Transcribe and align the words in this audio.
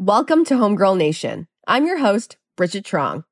Welcome 0.00 0.44
to 0.44 0.54
Homegirl 0.54 0.96
Nation. 0.96 1.48
I'm 1.66 1.84
your 1.84 1.98
host, 1.98 2.36
Bridget 2.56 2.84
Trong. 2.84 3.24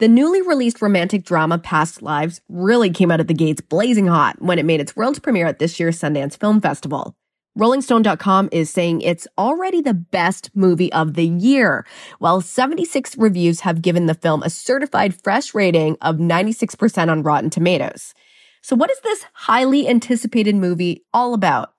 The 0.00 0.06
newly 0.06 0.42
released 0.42 0.82
romantic 0.82 1.24
drama 1.24 1.56
Past 1.56 2.02
Lives 2.02 2.42
really 2.46 2.90
came 2.90 3.10
out 3.10 3.20
of 3.20 3.26
the 3.26 3.32
gates 3.32 3.62
blazing 3.62 4.06
hot 4.06 4.36
when 4.38 4.58
it 4.58 4.66
made 4.66 4.82
its 4.82 4.94
world 4.94 5.22
premiere 5.22 5.46
at 5.46 5.58
this 5.58 5.80
year's 5.80 5.98
Sundance 5.98 6.38
Film 6.38 6.60
Festival. 6.60 7.16
RollingStone.com 7.58 8.50
is 8.52 8.68
saying 8.68 9.00
it's 9.00 9.26
already 9.38 9.80
the 9.80 9.94
best 9.94 10.50
movie 10.54 10.92
of 10.92 11.14
the 11.14 11.24
year, 11.24 11.86
while 12.18 12.42
76 12.42 13.16
reviews 13.16 13.60
have 13.60 13.80
given 13.80 14.04
the 14.04 14.12
film 14.12 14.42
a 14.42 14.50
certified 14.50 15.14
fresh 15.22 15.54
rating 15.54 15.96
of 16.02 16.16
96% 16.16 17.10
on 17.10 17.22
Rotten 17.22 17.48
Tomatoes. 17.48 18.12
So 18.60 18.76
what 18.76 18.90
is 18.90 19.00
this 19.00 19.24
highly 19.32 19.88
anticipated 19.88 20.54
movie 20.54 21.02
all 21.14 21.32
about? 21.32 21.72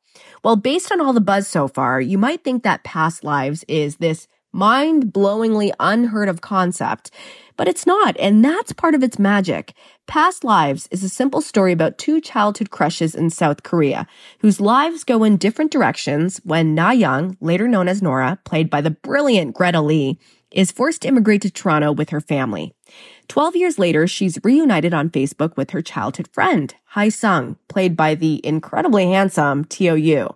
Well, 0.43 0.55
based 0.55 0.91
on 0.91 0.99
all 0.99 1.13
the 1.13 1.21
buzz 1.21 1.47
so 1.47 1.67
far, 1.67 2.01
you 2.01 2.17
might 2.17 2.43
think 2.43 2.63
that 2.63 2.83
Past 2.83 3.23
Lives 3.23 3.63
is 3.67 3.97
this 3.97 4.27
mind 4.51 5.13
blowingly 5.13 5.71
unheard 5.79 6.27
of 6.27 6.41
concept, 6.41 7.11
but 7.57 7.67
it's 7.67 7.85
not. 7.85 8.17
And 8.20 8.43
that's 8.43 8.73
part 8.73 8.95
of 8.95 9.03
its 9.03 9.19
magic. 9.19 9.73
Past 10.07 10.43
Lives 10.43 10.88
is 10.89 11.03
a 11.03 11.09
simple 11.09 11.41
story 11.41 11.71
about 11.71 11.99
two 11.99 12.19
childhood 12.19 12.71
crushes 12.71 13.13
in 13.13 13.30
South 13.30 13.61
Korea 13.61 14.07
whose 14.39 14.59
lives 14.59 15.03
go 15.03 15.23
in 15.23 15.38
different 15.38 15.71
directions 15.71 16.41
when 16.44 16.73
Na 16.73 16.89
Young, 16.89 17.38
later 17.39 17.67
known 17.67 17.88
as 17.88 18.02
Nora, 18.02 18.39
played 18.44 18.69
by 18.69 18.81
the 18.81 18.91
brilliant 18.91 19.53
Greta 19.53 19.80
Lee, 19.80 20.17
is 20.52 20.71
forced 20.71 21.03
to 21.03 21.08
immigrate 21.08 21.44
to 21.44 21.52
Toronto 21.52 21.91
with 21.91 22.09
her 22.09 22.19
family. 22.19 22.73
Twelve 23.27 23.55
years 23.55 23.80
later, 23.80 24.08
she's 24.08 24.40
reunited 24.44 24.94
on 24.94 25.09
Facebook 25.09 25.55
with 25.55 25.72
her 25.72 25.81
childhood 25.81 26.27
friend, 26.34 26.73
Hae 26.95 27.09
Sung, 27.09 27.58
played 27.67 27.95
by 27.95 28.16
the 28.16 28.45
incredibly 28.45 29.05
handsome 29.05 29.66
Yoo. 29.80 30.36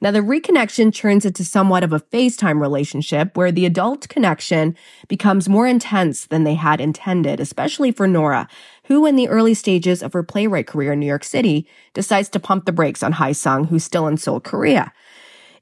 Now, 0.00 0.10
the 0.10 0.20
reconnection 0.20 0.92
turns 0.94 1.24
into 1.24 1.44
somewhat 1.44 1.84
of 1.84 1.92
a 1.92 2.00
FaceTime 2.00 2.60
relationship 2.60 3.36
where 3.36 3.52
the 3.52 3.66
adult 3.66 4.08
connection 4.08 4.76
becomes 5.08 5.48
more 5.48 5.66
intense 5.66 6.26
than 6.26 6.44
they 6.44 6.54
had 6.54 6.80
intended, 6.80 7.40
especially 7.40 7.92
for 7.92 8.08
Nora, 8.08 8.48
who 8.84 9.06
in 9.06 9.16
the 9.16 9.28
early 9.28 9.54
stages 9.54 10.02
of 10.02 10.12
her 10.12 10.22
playwright 10.22 10.66
career 10.66 10.92
in 10.92 11.00
New 11.00 11.06
York 11.06 11.24
City 11.24 11.68
decides 11.92 12.28
to 12.30 12.40
pump 12.40 12.64
the 12.64 12.72
brakes 12.72 13.02
on 13.02 13.12
Hae 13.12 13.32
Sung, 13.32 13.64
who's 13.66 13.84
still 13.84 14.06
in 14.06 14.16
Seoul, 14.16 14.40
Korea. 14.40 14.92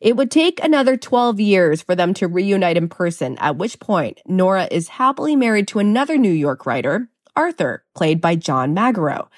It 0.01 0.17
would 0.17 0.31
take 0.31 0.63
another 0.63 0.97
12 0.97 1.41
years 1.41 1.83
for 1.83 1.95
them 1.95 2.15
to 2.15 2.29
reunite 2.29 2.77
in 2.77 2.89
person, 2.89 3.37
at 3.39 3.57
which 3.57 3.81
point 3.81 4.21
Nora 4.27 4.69
is 4.71 4.89
happily 4.89 5.35
married 5.35 5.69
to 5.69 5.81
another 5.81 6.17
New 6.17 6.33
York 6.33 6.67
writer, 6.67 7.09
Arthur, 7.35 7.85
played 7.95 8.21
by 8.21 8.37
John 8.37 8.75
Magaro. 8.75 9.29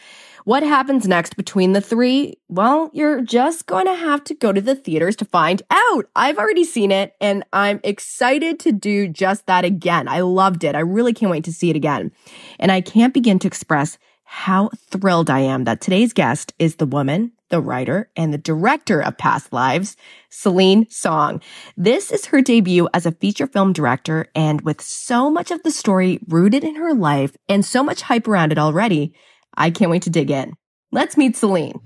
What 0.44 0.62
happens 0.62 1.06
next 1.06 1.36
between 1.36 1.72
the 1.72 1.80
three? 1.80 2.38
Well, 2.48 2.90
you're 2.92 3.20
just 3.20 3.66
going 3.66 3.86
to 3.86 3.94
have 3.94 4.24
to 4.24 4.34
go 4.34 4.52
to 4.52 4.60
the 4.60 4.74
theaters 4.74 5.16
to 5.16 5.24
find 5.24 5.62
out. 5.70 6.06
I've 6.16 6.38
already 6.38 6.64
seen 6.64 6.90
it 6.90 7.14
and 7.20 7.44
I'm 7.52 7.80
excited 7.84 8.58
to 8.60 8.72
do 8.72 9.06
just 9.08 9.46
that 9.46 9.64
again. 9.64 10.08
I 10.08 10.20
loved 10.20 10.64
it. 10.64 10.74
I 10.74 10.80
really 10.80 11.12
can't 11.12 11.30
wait 11.30 11.44
to 11.44 11.52
see 11.52 11.70
it 11.70 11.76
again. 11.76 12.10
And 12.58 12.72
I 12.72 12.80
can't 12.80 13.14
begin 13.14 13.38
to 13.40 13.48
express 13.48 13.98
how 14.32 14.70
thrilled 14.90 15.28
I 15.28 15.40
am 15.40 15.64
that 15.64 15.80
today's 15.80 16.12
guest 16.12 16.54
is 16.56 16.76
the 16.76 16.86
woman, 16.86 17.32
the 17.48 17.60
writer, 17.60 18.08
and 18.14 18.32
the 18.32 18.38
director 18.38 19.02
of 19.02 19.18
Past 19.18 19.52
Lives, 19.52 19.96
Celine 20.28 20.88
Song. 20.88 21.42
This 21.76 22.12
is 22.12 22.26
her 22.26 22.40
debut 22.40 22.88
as 22.94 23.06
a 23.06 23.12
feature 23.12 23.48
film 23.48 23.72
director, 23.72 24.28
and 24.36 24.60
with 24.60 24.80
so 24.80 25.32
much 25.32 25.50
of 25.50 25.64
the 25.64 25.72
story 25.72 26.20
rooted 26.28 26.62
in 26.62 26.76
her 26.76 26.94
life 26.94 27.36
and 27.48 27.64
so 27.64 27.82
much 27.82 28.02
hype 28.02 28.28
around 28.28 28.52
it 28.52 28.58
already, 28.58 29.14
I 29.56 29.72
can't 29.72 29.90
wait 29.90 30.02
to 30.02 30.10
dig 30.10 30.30
in. 30.30 30.54
Let's 30.92 31.16
meet 31.16 31.36
Celine. 31.36 31.80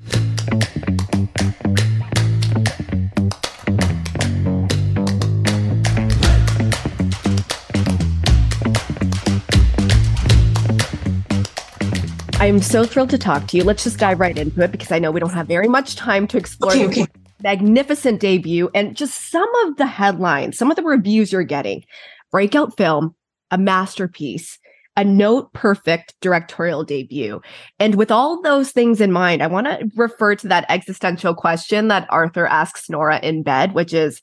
I'm 12.44 12.60
so 12.60 12.84
thrilled 12.84 13.08
to 13.08 13.16
talk 13.16 13.46
to 13.48 13.56
you. 13.56 13.64
Let's 13.64 13.84
just 13.84 13.98
dive 13.98 14.20
right 14.20 14.36
into 14.36 14.60
it 14.60 14.70
because 14.70 14.92
I 14.92 14.98
know 14.98 15.10
we 15.10 15.18
don't 15.18 15.32
have 15.32 15.48
very 15.48 15.66
much 15.66 15.96
time 15.96 16.26
to 16.26 16.36
explore 16.36 16.72
okay, 16.72 16.84
okay. 16.84 17.06
magnificent 17.42 18.20
debut 18.20 18.68
and 18.74 18.94
just 18.94 19.30
some 19.30 19.48
of 19.64 19.78
the 19.78 19.86
headlines, 19.86 20.58
some 20.58 20.70
of 20.70 20.76
the 20.76 20.82
reviews 20.82 21.32
you're 21.32 21.42
getting. 21.42 21.86
Breakout 22.30 22.76
film, 22.76 23.14
a 23.50 23.56
masterpiece, 23.56 24.58
a 24.94 25.04
note 25.04 25.54
perfect 25.54 26.16
directorial 26.20 26.84
debut. 26.84 27.40
And 27.78 27.94
with 27.94 28.10
all 28.10 28.42
those 28.42 28.72
things 28.72 29.00
in 29.00 29.10
mind, 29.10 29.42
I 29.42 29.46
want 29.46 29.66
to 29.66 29.90
refer 29.96 30.34
to 30.34 30.48
that 30.48 30.66
existential 30.68 31.34
question 31.34 31.88
that 31.88 32.06
Arthur 32.10 32.46
asks 32.46 32.90
Nora 32.90 33.20
in 33.20 33.42
bed, 33.42 33.72
which 33.72 33.94
is 33.94 34.20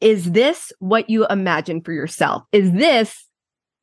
Is 0.00 0.32
this 0.32 0.72
what 0.80 1.08
you 1.08 1.24
imagine 1.28 1.82
for 1.82 1.92
yourself? 1.92 2.42
Is 2.50 2.72
this 2.72 3.28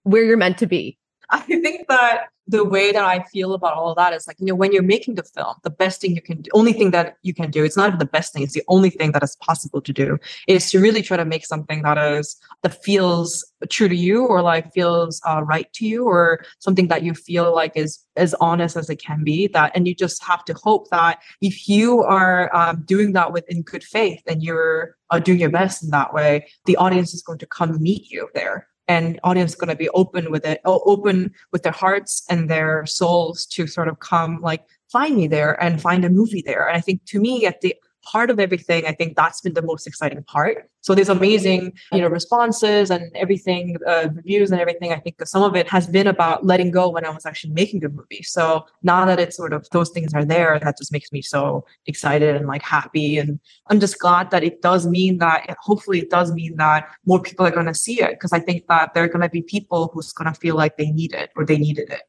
where 0.04 0.26
you're 0.26 0.36
meant 0.36 0.58
to 0.58 0.68
be? 0.68 0.98
I 1.30 1.40
think 1.40 1.88
that 1.88 2.26
the 2.48 2.64
way 2.64 2.92
that 2.92 3.04
I 3.04 3.24
feel 3.24 3.54
about 3.54 3.74
all 3.74 3.94
that 3.96 4.14
is 4.14 4.28
like, 4.28 4.40
you 4.40 4.46
know, 4.46 4.56
when 4.56 4.72
you're 4.72 4.84
making 4.84 5.16
the 5.16 5.24
film, 5.24 5.56
the 5.64 5.70
best 5.70 6.02
thing 6.02 6.16
you 6.16 6.22
can 6.22 6.42
do, 6.42 6.50
only 6.54 6.74
thing 6.74 6.92
that 6.92 7.18
you 7.24 7.34
can 7.34 7.52
do, 7.52 7.64
it's 7.64 7.76
not 7.76 7.88
even 7.88 8.00
the 8.00 8.06
best 8.06 8.34
thing, 8.34 8.44
it's 8.44 8.54
the 8.54 8.64
only 8.68 8.90
thing 8.90 9.12
that 9.12 9.24
is 9.24 9.36
possible 9.38 9.82
to 9.82 9.92
do, 9.92 10.18
is 10.48 10.72
to 10.72 10.80
really 10.80 11.02
try 11.02 11.18
to 11.18 11.26
make 11.26 11.46
something 11.46 11.82
that 11.82 11.98
is, 11.98 12.38
that 12.64 12.82
feels 12.84 13.46
true 13.70 13.90
to 13.90 13.96
you 13.96 14.26
or 14.26 14.42
like 14.42 14.72
feels 14.72 15.22
uh, 15.26 15.42
right 15.44 15.72
to 15.74 15.86
you 15.86 16.06
or 16.06 16.44
something 16.60 16.88
that 16.88 17.04
you 17.04 17.14
feel 17.14 17.54
like 17.54 17.72
is 17.76 18.00
as 18.16 18.34
honest 18.36 18.76
as 18.76 18.90
it 18.90 19.02
can 19.02 19.24
be 19.24 19.48
that 19.48 19.72
and 19.76 19.88
you 19.88 19.96
just 19.96 20.24
have 20.24 20.46
to 20.46 20.54
hope 20.54 20.90
that 20.90 21.20
if 21.42 21.68
you 21.68 22.04
are 22.04 22.56
um, 22.56 22.84
doing 22.86 23.14
that 23.14 23.34
within 23.34 23.62
good 23.64 23.84
faith 23.84 24.22
and 24.28 24.44
you're 24.44 24.96
uh, 25.10 25.20
doing 25.20 25.40
your 25.40 25.50
best 25.50 25.84
in 25.84 25.90
that 25.90 26.14
way 26.14 26.48
the 26.66 26.76
audience 26.78 27.14
is 27.14 27.24
going 27.24 27.40
to 27.40 27.48
come 27.48 27.82
meet 27.82 28.10
you 28.12 28.30
there 28.36 28.68
and 28.88 29.20
audience 29.24 29.52
is 29.52 29.56
going 29.56 29.70
to 29.70 29.76
be 29.76 29.90
open 29.90 30.32
with 30.32 30.46
it 30.46 30.62
open 30.66 31.34
with 31.52 31.64
their 31.64 31.72
hearts 31.72 32.24
and 32.30 32.50
their 32.50 32.86
souls 32.86 33.46
to 33.46 33.68
sort 33.68 33.88
of 33.88 34.00
come 34.00 34.40
like 34.42 34.64
find 34.92 35.16
me 35.16 35.28
there 35.28 35.62
and 35.62 35.82
find 35.82 36.06
a 36.06 36.10
movie 36.10 36.44
there. 36.46 36.68
And 36.68 36.78
i 36.78 36.82
think 36.82 37.06
to 37.06 37.20
me 37.20 37.46
at 37.46 37.62
the 37.62 37.76
heart 38.12 38.30
of 38.34 38.40
everything 38.40 38.86
i 38.86 38.94
think 39.00 39.16
that's 39.16 39.42
been 39.42 39.54
the 39.54 39.68
most 39.72 39.88
exciting 39.88 40.24
part. 40.24 40.70
So 40.82 40.96
there's 40.96 41.10
amazing 41.10 41.74
you 41.92 42.02
know 42.02 42.08
responses 42.08 42.90
and 42.90 43.04
everything 43.24 43.76
uh, 43.86 44.08
reviews 44.20 44.52
and 44.52 44.62
everything 44.62 44.94
i 44.94 45.00
think 45.04 45.16
some 45.34 45.44
of 45.44 45.54
it 45.62 45.68
has 45.76 45.86
been 45.96 46.08
about 46.08 46.46
letting 46.52 46.72
go 46.72 46.86
when 46.90 47.06
i 47.06 47.10
was 47.10 47.26
actually 47.26 47.54
making 47.62 47.82
the 47.82 47.90
movie 47.90 48.24
so 48.24 48.66
now 48.92 49.04
that 49.10 49.20
it's 49.24 49.36
sort 49.36 49.54
of 49.58 49.68
those 49.72 49.90
things 49.90 50.14
are 50.14 50.24
there 50.24 50.60
that 50.64 50.78
just 50.78 50.94
makes 50.94 51.12
me 51.12 51.22
so 51.22 51.66
excited 51.88 52.36
and 52.38 52.48
like 52.48 52.64
happy. 52.78 53.18
And 53.18 53.40
i'm 53.70 53.80
just 53.86 54.00
glad 54.00 54.32
that 54.32 54.44
it 54.50 54.62
does 54.62 54.88
mean 54.88 55.18
that 55.18 55.50
it, 55.50 55.58
hopefully 55.70 56.00
it 56.00 56.10
does 56.10 56.32
mean 56.32 56.56
that 56.58 56.88
more 57.06 57.22
people 57.22 57.46
are 57.46 57.58
going 57.60 57.72
to 57.74 57.82
see 57.86 58.02
it 58.02 58.12
because 58.12 58.34
i 58.40 58.40
think 58.40 58.68
that 58.68 58.94
there 58.94 59.04
are 59.04 59.14
going 59.16 59.28
to 59.30 59.36
be 59.38 59.42
people 59.42 59.92
who's 59.94 60.14
going 60.14 60.32
to 60.32 60.40
feel 60.40 60.56
like 60.56 60.78
they 60.78 60.92
need 60.92 61.14
it 61.14 61.32
or 61.36 61.46
they 61.46 61.58
needed 61.58 61.90
it. 61.90 62.04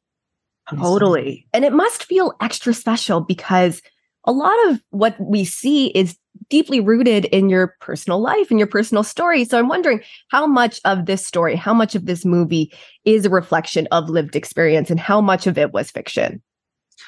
Totally. 0.76 1.47
And 1.53 1.65
it 1.65 1.72
must 1.72 2.04
feel 2.04 2.34
extra 2.41 2.75
special 2.75 3.20
because 3.20 3.80
a 4.28 4.33
lot 4.33 4.55
of 4.69 4.81
what 4.91 5.16
we 5.19 5.43
see 5.43 5.87
is 5.89 6.16
deeply 6.50 6.81
rooted 6.81 7.25
in 7.27 7.49
your 7.49 7.75
personal 7.81 8.21
life 8.21 8.50
and 8.50 8.61
your 8.61 8.69
personal 8.69 9.03
story. 9.03 9.43
So 9.43 9.59
I'm 9.59 9.69
wondering 9.69 10.03
how 10.28 10.47
much 10.47 10.81
of 10.84 11.06
this 11.06 11.27
story, 11.27 11.56
how 11.56 11.72
much 11.72 11.94
of 11.94 12.05
this 12.05 12.27
movie 12.27 12.71
is 13.06 13.25
a 13.25 13.31
reflection 13.31 13.89
of 13.91 14.11
lived 14.11 14.37
experience 14.37 14.91
and 14.91 15.00
how 15.00 15.22
much 15.22 15.47
of 15.47 15.56
it 15.56 15.72
was 15.72 15.91
fiction? 15.91 16.43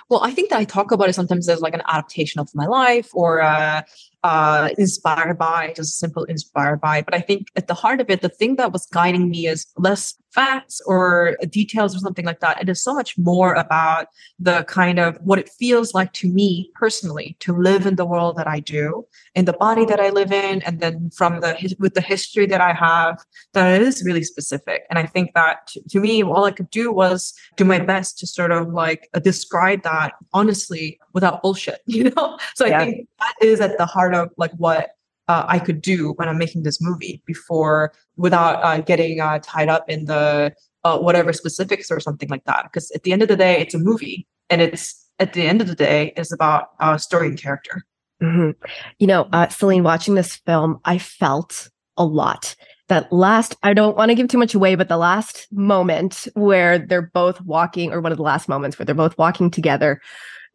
Well, 0.08 0.22
I 0.22 0.30
think 0.30 0.48
that 0.48 0.58
I 0.58 0.64
talk 0.64 0.92
about 0.92 1.10
it 1.10 1.14
sometimes 1.14 1.46
as 1.48 1.60
like 1.60 1.74
an 1.74 1.82
adaptation 1.86 2.40
of 2.40 2.48
my 2.54 2.66
life 2.66 3.10
or 3.12 3.42
uh, 3.42 3.82
uh, 4.22 4.70
inspired 4.78 5.38
by, 5.38 5.72
just 5.74 5.98
simple 5.98 6.24
inspired 6.24 6.80
by. 6.80 7.02
But 7.02 7.14
I 7.14 7.20
think 7.20 7.48
at 7.56 7.68
the 7.68 7.74
heart 7.74 8.00
of 8.00 8.10
it, 8.10 8.22
the 8.22 8.28
thing 8.28 8.56
that 8.56 8.72
was 8.72 8.86
guiding 8.86 9.30
me 9.30 9.46
is 9.46 9.66
less 9.76 10.16
facts 10.32 10.80
or 10.86 11.36
details 11.48 11.94
or 11.94 11.98
something 11.98 12.24
like 12.24 12.40
that. 12.40 12.60
It 12.60 12.68
is 12.68 12.82
so 12.82 12.94
much 12.94 13.18
more 13.18 13.54
about 13.54 14.06
the 14.38 14.64
kind 14.64 14.98
of 14.98 15.18
what 15.22 15.38
it 15.38 15.48
feels 15.48 15.94
like 15.94 16.12
to 16.14 16.32
me 16.32 16.70
personally 16.74 17.36
to 17.40 17.56
live 17.56 17.86
in 17.86 17.96
the 17.96 18.04
world 18.04 18.36
that 18.36 18.46
I 18.46 18.60
do, 18.60 19.06
in 19.34 19.44
the 19.44 19.52
body 19.52 19.84
that 19.86 20.00
I 20.00 20.10
live 20.10 20.32
in, 20.32 20.62
and 20.62 20.80
then 20.80 21.10
from 21.10 21.40
the 21.40 21.74
with 21.78 21.94
the 21.94 22.00
history 22.00 22.46
that 22.46 22.60
I 22.60 22.72
have, 22.72 23.24
that 23.54 23.82
is 23.82 24.04
really 24.04 24.22
specific. 24.22 24.82
And 24.90 24.98
I 24.98 25.06
think 25.06 25.34
that 25.34 25.72
to, 25.90 26.00
me, 26.00 26.22
all 26.22 26.44
I 26.44 26.52
could 26.52 26.70
do 26.70 26.92
was 26.92 27.34
do 27.56 27.64
my 27.64 27.78
best 27.78 28.18
to 28.20 28.26
sort 28.26 28.52
of 28.52 28.68
like 28.72 29.08
describe 29.22 29.82
that 29.82 30.14
honestly 30.32 30.98
without 31.12 31.42
bullshit, 31.42 31.80
you 31.86 32.04
know? 32.10 32.38
So 32.54 32.66
I 32.66 32.78
think 32.78 33.08
that 33.18 33.34
is 33.42 33.60
at 33.60 33.76
the 33.78 33.86
heart 33.86 34.09
of 34.14 34.30
like 34.36 34.52
what 34.52 34.90
uh, 35.28 35.44
I 35.46 35.58
could 35.58 35.80
do 35.80 36.12
when 36.16 36.28
I'm 36.28 36.38
making 36.38 36.64
this 36.64 36.80
movie 36.80 37.22
before 37.26 37.92
without 38.16 38.62
uh, 38.64 38.80
getting 38.80 39.20
uh, 39.20 39.38
tied 39.42 39.68
up 39.68 39.88
in 39.88 40.06
the 40.06 40.52
uh, 40.84 40.98
whatever 40.98 41.32
specifics 41.32 41.90
or 41.90 42.00
something 42.00 42.28
like 42.28 42.44
that. 42.44 42.64
Because 42.64 42.90
at 42.92 43.04
the 43.04 43.12
end 43.12 43.22
of 43.22 43.28
the 43.28 43.36
day, 43.36 43.60
it's 43.60 43.74
a 43.74 43.78
movie, 43.78 44.26
and 44.48 44.60
it's 44.60 45.06
at 45.20 45.34
the 45.34 45.42
end 45.42 45.60
of 45.60 45.68
the 45.68 45.74
day, 45.74 46.12
it's 46.16 46.32
about 46.32 46.70
uh, 46.80 46.96
story 46.96 47.28
and 47.28 47.40
character. 47.40 47.84
Mm-hmm. 48.22 48.50
You 48.98 49.06
know, 49.06 49.28
uh, 49.32 49.48
Celine, 49.48 49.82
watching 49.82 50.14
this 50.14 50.36
film, 50.36 50.80
I 50.84 50.98
felt 50.98 51.70
a 51.96 52.04
lot. 52.04 52.56
That 52.88 53.12
last, 53.12 53.56
I 53.62 53.72
don't 53.72 53.96
want 53.96 54.08
to 54.08 54.16
give 54.16 54.26
too 54.26 54.38
much 54.38 54.54
away, 54.54 54.74
but 54.74 54.88
the 54.88 54.96
last 54.96 55.46
moment 55.52 56.26
where 56.34 56.76
they're 56.76 57.10
both 57.14 57.40
walking, 57.42 57.92
or 57.92 58.00
one 58.00 58.10
of 58.10 58.18
the 58.18 58.24
last 58.24 58.48
moments 58.48 58.78
where 58.78 58.84
they're 58.84 58.96
both 58.96 59.16
walking 59.16 59.48
together, 59.48 60.00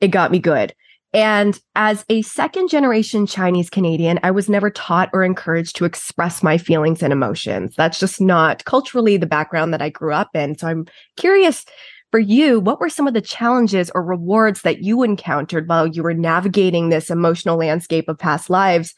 it 0.01 0.09
got 0.09 0.31
me 0.31 0.39
good. 0.39 0.75
And 1.15 1.57
as 1.75 2.03
a 2.09 2.23
second 2.23 2.67
generation 2.67 3.25
Chinese 3.25 3.69
Canadian, 3.69 4.19
I 4.21 4.31
was 4.31 4.50
never 4.50 4.69
taught 4.69 5.09
or 5.13 5.23
encouraged 5.23 5.77
to 5.77 5.85
express 5.85 6.44
my 6.44 6.57
feelings 6.57 7.01
and 7.01 7.13
emotions. 7.13 7.73
That's 7.77 8.00
just 8.00 8.19
not 8.19 8.65
culturally 8.65 9.15
the 9.15 9.25
background 9.25 9.71
that 9.71 9.81
I 9.81 9.88
grew 9.88 10.12
up 10.12 10.35
in. 10.35 10.57
So 10.57 10.67
I'm 10.67 10.85
curious 11.15 11.63
for 12.12 12.19
you, 12.19 12.59
what 12.59 12.81
were 12.81 12.89
some 12.89 13.07
of 13.07 13.13
the 13.13 13.21
challenges 13.21 13.89
or 13.95 14.03
rewards 14.03 14.63
that 14.63 14.83
you 14.83 15.03
encountered 15.03 15.69
while 15.69 15.88
you 15.88 16.03
were 16.03 16.13
navigating 16.13 16.89
this 16.89 17.09
emotional 17.09 17.56
landscape 17.56 18.09
of 18.09 18.19
past 18.19 18.50
lives 18.50 18.94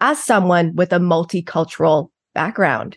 as 0.00 0.18
someone 0.18 0.74
with 0.74 0.90
a 0.90 0.98
multicultural 0.98 2.08
background? 2.34 2.96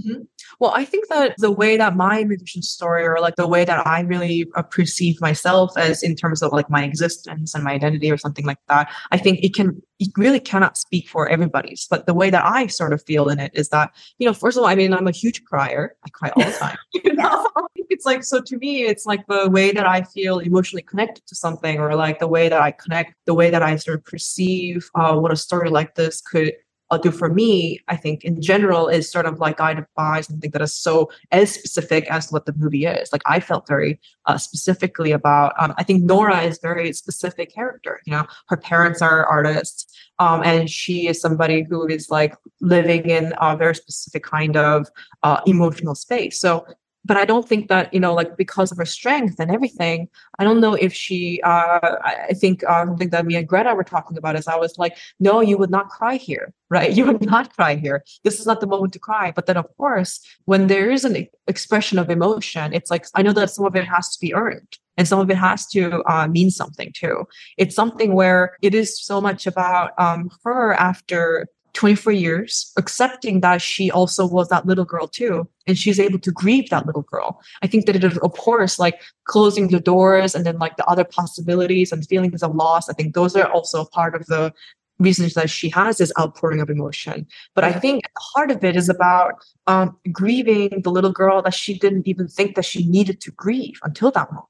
Mm-hmm. 0.00 0.22
Well, 0.58 0.72
I 0.74 0.84
think 0.84 1.08
that 1.08 1.34
the 1.38 1.52
way 1.52 1.76
that 1.76 1.94
my 1.94 2.20
immigration 2.20 2.62
story, 2.62 3.04
or 3.04 3.20
like 3.20 3.36
the 3.36 3.46
way 3.46 3.64
that 3.64 3.86
I 3.86 4.00
really 4.00 4.46
uh, 4.56 4.62
perceive 4.62 5.20
myself 5.20 5.72
as 5.76 6.02
in 6.02 6.16
terms 6.16 6.42
of 6.42 6.52
like 6.52 6.68
my 6.68 6.82
existence 6.84 7.54
and 7.54 7.62
my 7.62 7.72
identity 7.72 8.10
or 8.10 8.16
something 8.16 8.44
like 8.44 8.58
that, 8.68 8.92
I 9.12 9.18
think 9.18 9.40
it 9.44 9.54
can, 9.54 9.80
it 10.00 10.08
really 10.16 10.40
cannot 10.40 10.76
speak 10.76 11.08
for 11.08 11.28
everybody's. 11.28 11.86
But 11.88 12.06
the 12.06 12.14
way 12.14 12.28
that 12.30 12.44
I 12.44 12.66
sort 12.66 12.92
of 12.92 13.04
feel 13.04 13.28
in 13.28 13.38
it 13.38 13.52
is 13.54 13.68
that, 13.68 13.94
you 14.18 14.26
know, 14.26 14.34
first 14.34 14.56
of 14.56 14.64
all, 14.64 14.68
I 14.68 14.74
mean, 14.74 14.92
I'm 14.92 15.06
a 15.06 15.12
huge 15.12 15.44
crier. 15.44 15.94
I 16.04 16.10
cry 16.10 16.30
all 16.30 16.44
the 16.44 16.52
time. 16.58 16.76
you 16.92 17.14
know? 17.14 17.46
It's 17.90 18.06
like, 18.06 18.24
so 18.24 18.40
to 18.40 18.56
me, 18.58 18.82
it's 18.86 19.06
like 19.06 19.24
the 19.28 19.48
way 19.48 19.70
that 19.70 19.86
I 19.86 20.02
feel 20.02 20.40
emotionally 20.40 20.82
connected 20.82 21.24
to 21.26 21.36
something, 21.36 21.78
or 21.78 21.94
like 21.94 22.18
the 22.18 22.26
way 22.26 22.48
that 22.48 22.60
I 22.60 22.72
connect, 22.72 23.14
the 23.26 23.34
way 23.34 23.50
that 23.50 23.62
I 23.62 23.76
sort 23.76 23.98
of 23.98 24.04
perceive 24.04 24.90
uh, 24.96 25.14
what 25.14 25.30
a 25.30 25.36
story 25.36 25.70
like 25.70 25.94
this 25.94 26.20
could 26.20 26.54
do 27.02 27.10
for 27.10 27.28
me, 27.28 27.80
I 27.88 27.96
think 27.96 28.24
in 28.24 28.40
general 28.40 28.88
is 28.88 29.10
sort 29.10 29.26
of 29.26 29.38
like 29.38 29.60
I 29.60 29.84
by 29.96 30.20
something 30.20 30.50
that 30.50 30.62
is 30.62 30.74
so 30.74 31.10
as 31.32 31.52
specific 31.52 32.10
as 32.10 32.30
what 32.30 32.46
the 32.46 32.54
movie 32.56 32.86
is. 32.86 33.12
Like 33.12 33.22
I 33.26 33.40
felt 33.40 33.66
very 33.66 34.00
uh, 34.26 34.38
specifically 34.38 35.12
about. 35.12 35.54
Um, 35.58 35.74
I 35.76 35.82
think 35.82 36.02
Nora 36.02 36.42
is 36.42 36.58
very 36.62 36.92
specific 36.92 37.54
character. 37.54 38.00
You 38.06 38.12
know, 38.12 38.26
her 38.48 38.56
parents 38.56 39.02
are 39.02 39.26
artists, 39.26 39.86
um, 40.18 40.42
and 40.42 40.70
she 40.70 41.08
is 41.08 41.20
somebody 41.20 41.62
who 41.62 41.86
is 41.86 42.10
like 42.10 42.36
living 42.60 43.10
in 43.10 43.34
a 43.40 43.56
very 43.56 43.74
specific 43.74 44.22
kind 44.22 44.56
of 44.56 44.88
uh, 45.22 45.40
emotional 45.46 45.94
space. 45.94 46.40
So 46.40 46.66
but 47.04 47.16
I 47.16 47.24
don't 47.24 47.46
think 47.46 47.68
that 47.68 47.92
you 47.92 48.00
know, 48.00 48.14
like 48.14 48.36
because 48.36 48.72
of 48.72 48.78
her 48.78 48.86
strength 48.86 49.38
and 49.38 49.50
everything, 49.50 50.08
I 50.38 50.44
don't 50.44 50.60
know 50.60 50.74
if 50.74 50.92
she. 50.92 51.40
Uh, 51.42 51.96
I 52.02 52.34
think 52.34 52.64
uh, 52.64 52.86
something 52.86 53.10
that 53.10 53.26
me 53.26 53.36
and 53.36 53.46
Greta 53.46 53.74
were 53.74 53.84
talking 53.84 54.16
about 54.16 54.36
is 54.36 54.48
I 54.48 54.56
was 54.56 54.78
like, 54.78 54.96
no, 55.20 55.40
you 55.40 55.58
would 55.58 55.70
not 55.70 55.88
cry 55.88 56.16
here, 56.16 56.52
right? 56.70 56.92
You 56.92 57.06
would 57.06 57.22
not 57.24 57.54
cry 57.54 57.76
here. 57.76 58.04
This 58.22 58.40
is 58.40 58.46
not 58.46 58.60
the 58.60 58.66
moment 58.66 58.92
to 58.94 58.98
cry. 58.98 59.32
But 59.32 59.46
then, 59.46 59.56
of 59.56 59.66
course, 59.76 60.20
when 60.46 60.66
there 60.68 60.90
is 60.90 61.04
an 61.04 61.26
expression 61.46 61.98
of 61.98 62.10
emotion, 62.10 62.72
it's 62.72 62.90
like 62.90 63.06
I 63.14 63.22
know 63.22 63.32
that 63.32 63.50
some 63.50 63.66
of 63.66 63.76
it 63.76 63.84
has 63.84 64.10
to 64.14 64.20
be 64.20 64.34
earned. 64.34 64.78
And 64.96 65.08
some 65.08 65.18
of 65.18 65.28
it 65.28 65.36
has 65.36 65.66
to 65.68 66.04
uh, 66.04 66.28
mean 66.28 66.52
something 66.52 66.92
too. 66.94 67.26
It's 67.56 67.74
something 67.74 68.14
where 68.14 68.56
it 68.62 68.76
is 68.76 68.96
so 69.04 69.20
much 69.20 69.44
about 69.44 69.90
um, 69.98 70.30
her 70.44 70.72
after 70.74 71.48
24 71.74 72.12
years, 72.12 72.72
accepting 72.76 73.40
that 73.40 73.60
she 73.60 73.90
also 73.90 74.26
was 74.26 74.48
that 74.48 74.64
little 74.66 74.84
girl 74.84 75.06
too. 75.06 75.46
And 75.66 75.76
she's 75.76 76.00
able 76.00 76.18
to 76.20 76.30
grieve 76.30 76.70
that 76.70 76.86
little 76.86 77.02
girl. 77.02 77.40
I 77.62 77.66
think 77.66 77.86
that 77.86 77.96
it 77.96 78.04
is, 78.04 78.16
of 78.18 78.32
course, 78.32 78.78
like 78.78 79.02
closing 79.24 79.68
the 79.68 79.80
doors 79.80 80.34
and 80.34 80.46
then 80.46 80.58
like 80.58 80.76
the 80.76 80.86
other 80.86 81.04
possibilities 81.04 81.92
and 81.92 82.06
feelings 82.06 82.42
of 82.42 82.54
loss. 82.54 82.88
I 82.88 82.92
think 82.92 83.14
those 83.14 83.36
are 83.36 83.50
also 83.50 83.84
part 83.86 84.14
of 84.14 84.26
the 84.26 84.52
reasons 84.98 85.34
that 85.34 85.50
she 85.50 85.68
has 85.70 85.98
this 85.98 86.12
outpouring 86.18 86.60
of 86.60 86.70
emotion. 86.70 87.26
But 87.54 87.64
I 87.64 87.72
think 87.72 88.04
the 88.04 88.20
heart 88.34 88.50
of 88.52 88.62
it 88.62 88.76
is 88.76 88.88
about 88.88 89.34
um, 89.66 89.96
grieving 90.12 90.82
the 90.82 90.90
little 90.90 91.12
girl 91.12 91.42
that 91.42 91.54
she 91.54 91.76
didn't 91.76 92.06
even 92.06 92.28
think 92.28 92.54
that 92.54 92.64
she 92.64 92.88
needed 92.88 93.20
to 93.22 93.32
grieve 93.32 93.80
until 93.82 94.12
that 94.12 94.30
moment. 94.30 94.48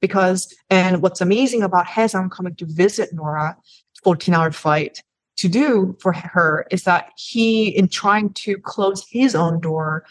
Because, 0.00 0.52
and 0.70 1.02
what's 1.02 1.20
amazing 1.20 1.62
about 1.62 1.86
Hae 1.86 2.08
Sung 2.08 2.30
coming 2.30 2.54
to 2.56 2.66
visit 2.66 3.12
Nora, 3.12 3.56
14 4.04 4.34
hour 4.34 4.50
flight, 4.50 5.02
to 5.36 5.48
do 5.48 5.96
for 6.00 6.12
her 6.12 6.66
is 6.70 6.84
that 6.84 7.10
he, 7.16 7.68
in 7.68 7.88
trying 7.88 8.32
to 8.34 8.56
close 8.58 9.04
his 9.08 9.34
own 9.34 9.60
door 9.60 10.04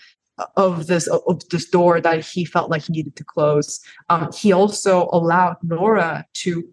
of 0.58 0.88
this 0.88 1.08
of 1.08 1.48
this 1.50 1.70
door 1.70 2.02
that 2.02 2.26
he 2.26 2.46
felt 2.46 2.72
like 2.72 2.84
he 2.84 2.94
needed 2.94 3.16
to 3.16 3.24
close, 3.24 3.80
um, 4.10 4.32
he 4.34 4.52
also 4.52 5.10
allowed 5.12 5.58
Nora 5.64 6.26
to 6.34 6.64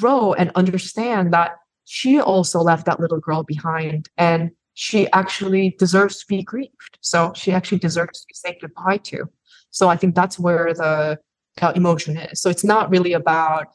grow 0.00 0.32
and 0.32 0.50
understand 0.54 1.32
that 1.32 1.52
she 1.84 2.20
also 2.20 2.60
left 2.60 2.86
that 2.86 3.00
little 3.00 3.18
girl 3.18 3.42
behind 3.42 4.08
and 4.16 4.50
she 4.74 5.10
actually 5.12 5.74
deserves 5.78 6.20
to 6.20 6.26
be 6.28 6.42
grieved. 6.42 6.98
So 7.00 7.32
she 7.34 7.50
actually 7.50 7.78
deserves 7.78 8.20
to 8.20 8.26
be 8.28 8.34
said 8.34 8.56
goodbye 8.60 8.98
to. 8.98 9.24
So 9.70 9.88
I 9.88 9.96
think 9.96 10.14
that's 10.14 10.38
where 10.38 10.72
the 10.72 11.18
uh, 11.60 11.72
emotion 11.74 12.16
is. 12.16 12.40
So 12.40 12.48
it's 12.48 12.64
not 12.64 12.88
really 12.90 13.12
about 13.12 13.66